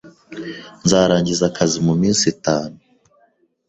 [0.83, 2.77] Nzarangiza akazi muminsi itanu